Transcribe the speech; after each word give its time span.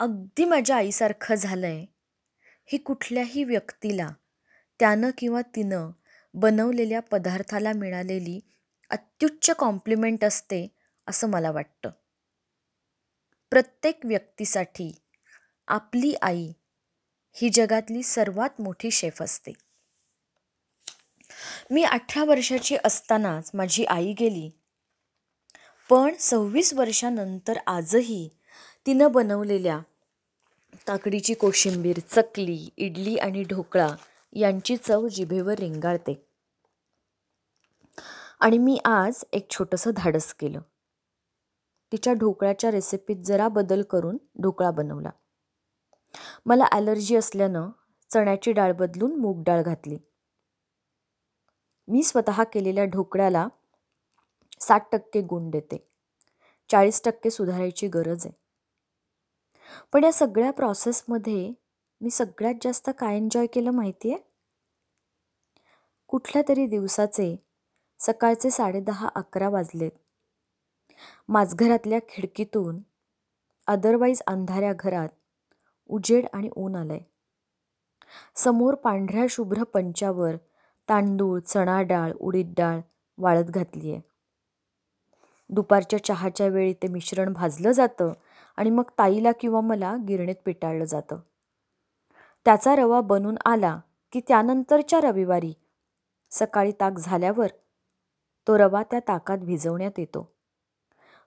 अगदी 0.00 0.44
माझ्या 0.44 0.76
आईसारखं 0.76 1.34
झालं 1.34 1.66
आहे 1.66 1.86
ही 2.66 2.78
कुठल्याही 2.78 3.44
व्यक्तीला 3.44 4.08
त्यानं 4.78 5.10
किंवा 5.18 5.40
तिनं 5.42 5.90
बनवलेल्या 6.34 7.00
पदार्थाला 7.00 7.72
मिळालेली 7.72 8.40
अत्युच्च 8.90 9.50
कॉम्प्लिमेंट 9.50 10.24
असते 10.24 10.68
असं 11.06 11.30
मला 11.30 11.50
वाटतं. 11.50 11.90
प्रत्येक 13.50 14.00
व्यक्तीसाठी 14.04 15.02
आपली 15.68 16.14
आई 16.22 16.52
ही 17.32 17.48
जगातली 17.48 18.02
सर्वात 18.02 18.60
मोठी 18.60 18.90
शेफ 18.90 19.22
असते. 19.22 19.52
मी 21.70 21.82
अठरा 21.82 22.24
वर्षाची 22.24 22.76
असतानाच 22.84 23.50
माझी 23.54 23.84
आई 23.84 24.14
गेली. 24.20 24.50
पण 25.90 26.14
सव्वीस 26.18 26.74
वर्षानंतर 26.74 27.58
आजही 27.66 28.28
तिनं 28.86 29.12
बनवलेल्या 29.12 29.80
काकडीची 30.86 31.34
कोशिंबीर 31.34 31.98
चकली 31.98 32.68
इडली 32.76 33.16
आणि 33.16 33.42
ढोकळा 33.42 33.88
यांची 34.32 34.76
चव 34.76 35.08
जिभेवर 35.08 35.54
रेंगाळते. 35.54 36.26
आणि 38.40 38.58
मी 38.58 38.78
आज 38.84 39.24
एक 39.32 39.50
छोटंसं 39.50 39.90
धाडस 39.96 40.34
केलं. 40.34 40.60
तिच्या 41.92 42.12
ढोकळ्याच्या 42.12 42.70
रेसिपीत 42.70 43.16
जरा 43.16 43.48
बदल 43.48 43.82
करून 43.82 44.18
ढोकळा 44.42 44.70
बनवला. 44.70 45.10
मला 46.46 46.64
ॲलर्जी 46.72 47.16
असल्यानं 47.16 47.70
चण्याची 48.10 48.52
डाळ 48.52 48.72
बदलून 48.72 49.16
मूग 49.16 49.42
डाळ 49.46 49.62
घातली. 49.62 49.96
मी 51.88 52.02
स्वतः 52.02 52.42
केलेल्या 52.44 52.84
ढोकळ्याला 52.84 53.48
साठ 54.60 54.86
टक्के 54.92 55.20
गुण 55.20 55.50
देते. 55.50 55.88
चाळीस 56.70 57.02
टक्के 57.04 57.30
सुधारायची 57.30 57.88
गरज 57.88 58.26
आहे. 58.26 58.43
पण 59.92 60.04
या 60.04 60.12
सगळ्या 60.12 60.50
प्रॉसेसमध्ये 60.50 61.52
मी 62.00 62.10
सगळ्यात 62.10 62.54
जास्त 62.62 62.90
काय 62.98 63.16
एन्जॉय 63.16 63.46
केलं 63.46 63.70
माहिती 63.70 64.12
आहे 64.12 64.22
कुठल्या 66.08 66.42
तरी 66.48 66.66
दिवसाचे 66.66 67.36
सकाळचे 67.98 68.50
साडेदहा 68.50 69.08
अकरा 69.14 69.48
वाजलेत 69.48 69.90
माझघरातल्या 71.28 71.98
खिडकीतून 72.08 72.80
अदरवाईज 73.66 74.22
अंधाऱ्या 74.26 74.72
घरात 74.80 75.08
उजेड 75.88 76.26
आणि 76.32 76.50
ऊन 76.56 76.76
आलंय. 76.76 76.98
समोर 78.36 78.74
पांढऱ्या 78.74 79.26
शुभ्र 79.30 79.62
पंचावर 79.62 80.36
तांदूळ 80.88 81.40
चणा 81.40 81.82
डाळ 81.82 82.12
उडीद 82.20 82.54
डाळ 82.56 82.80
वाळत 83.18 83.44
घातली 83.44 83.92
आहे 83.92 84.00
दुपारच्या 85.48 86.04
चहाच्या 86.04 86.46
वेळी 86.46 86.72
ते 86.72 86.88
मिश्रण 86.88 87.32
भाजलं 87.32 87.72
जातं 87.72 88.12
आणि 88.56 88.70
मग 88.70 88.82
ताईला 88.98 89.32
किंवा 89.32 89.60
मला 89.60 89.96
गिरणीत 90.08 90.34
पिटाळलं 90.44 90.84
जातं. 90.84 91.18
त्याचा 92.44 92.76
रवा 92.76 93.00
बनून 93.00 93.34
आला 93.44 93.80
की 94.12 94.20
त्यानंतरच्या 94.28 95.00
रविवारी 95.00 95.52
सकाळी 96.30 96.72
ताक 96.72 96.98
झाल्यावर 96.98 97.46
तो 98.48 98.58
रवा 98.58 98.82
त्या 98.82 99.00
ताकात 99.00 99.38
भिजवण्यात 99.38 99.98
येतो. 99.98 100.34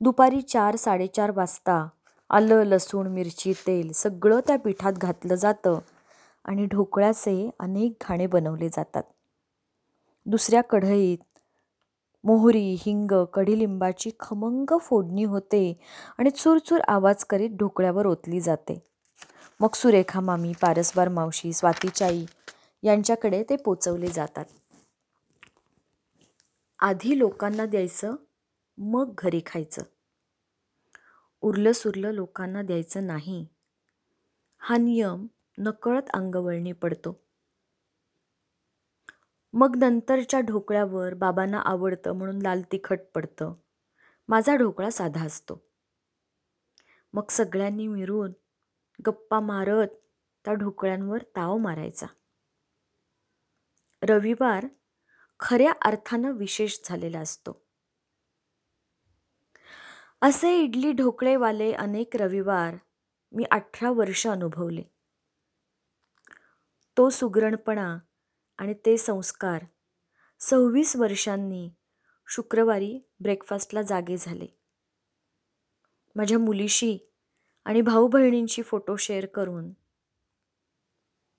दुपारी 0.00 0.42
चार 0.42 0.76
साडेचार 0.76 1.30
वाजता 1.30 1.88
आलं 2.30 2.62
लसूण 2.64 3.06
मिरची 3.06 3.52
तेल 3.66 3.92
सगळं 3.92 4.40
त्या 4.46 4.58
पिठात 4.58 4.92
घातलं 4.92 5.34
जातं 5.34 5.78
आणि 6.44 6.66
ढोकळ्याचे 6.66 7.50
अनेक 7.60 7.92
घाणे 8.08 8.26
बनवले 8.26 8.68
जातात. 8.68 9.02
दुसऱ्या 10.26 10.62
कढईत 10.62 11.31
मोहरी 12.24 12.76
हिंग 12.80 13.10
कढीलिंबाची 13.34 14.10
खमंग 14.20 14.78
फोडणी 14.78 15.24
होते 15.24 15.80
आणि 16.18 16.30
चुरचूर 16.30 16.80
आवाज 16.88 17.24
करीत 17.24 17.50
ढोकळ्यावर 17.50 18.06
ओतली 18.06 18.40
जाते. 18.40 18.82
मग 19.60 19.74
सुरेखा 19.74 20.20
मामी 20.20 20.52
पारसवार 20.60 21.08
मावशी 21.08 21.52
स्वातीचाई 21.52 22.24
यांच्याकडे 22.82 23.42
ते 23.50 23.56
पोचवले 23.56 24.08
जातात. 24.08 24.44
आधी 26.78 27.18
लोकांना 27.18 27.66
द्यायचं 27.66 28.14
मग 28.78 29.12
घरी 29.18 29.40
खायचं. 29.46 29.82
उरलं 31.42 31.72
सुरलं 31.72 32.12
लोकांना 32.12 32.62
द्यायचं 32.62 33.06
नाही. 33.06 33.46
हा 34.58 34.76
नियम 34.76 35.26
नकळत 35.58 36.02
अंगवळणी 36.14 36.72
पडतो. 36.72 37.20
मग 39.52 39.76
नंतरच्या 39.76 40.40
ढोकळ्यावर 40.40 41.14
बाबांना 41.14 41.60
आवडतं 41.60 42.12
म्हणून 42.12 42.42
लाल 42.42 42.62
तिखट 42.72 43.00
पडतं. 43.14 43.52
माझा 44.28 44.56
ढोकळा 44.56 44.90
साधा 44.90 45.24
असतो. 45.24 45.68
मग 47.12 47.22
सगळ्यांनी 47.30 47.86
मिळून 47.86 48.32
गप्पा 49.06 49.40
मारत 49.40 49.88
त्या 50.44 50.54
ढोकळ्यांवर 50.54 51.22
ताव 51.36 51.56
मारायचा. 51.56 52.06
रविवार 54.02 54.66
खऱ्या 55.40 55.72
अर्थानं 55.84 56.32
विशेष 56.32 56.78
झालेला 56.84 57.20
असतो. 57.20 57.66
असे 60.22 60.56
इडली 60.60 60.92
ढोकळेवाले 60.92 61.72
अनेक 61.72 62.16
रविवार 62.16 62.74
मी 63.32 63.44
अठरा 63.50 63.90
वर्ष 63.90 64.26
अनुभवले. 64.26 64.82
तो 66.96 67.10
सुगरणपणा 67.10 67.98
आणि 68.62 68.74
ते 68.74 68.96
संस्कार. 68.96 69.64
सव्वीस 70.40 70.96
वर्षांनी 70.96 71.70
शुक्रवारी 72.28 73.10
ब्रेकफास्टला 73.20 73.82
जागे 73.82 74.16
झाले. 74.16 74.46
माझ्या 76.16 76.38
मुलीशी 76.38 76.98
आणि 77.64 77.80
भाऊ 77.80 78.08
बहिणींशी 78.08 78.62
फोटो 78.62 78.96
शेअर 78.96 79.26
करून 79.26 79.72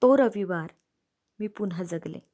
तो 0.01 0.17
रविवार 0.17 0.69
मी 1.39 1.47
पुन्हा 1.47 1.84
जगले. 1.84 2.32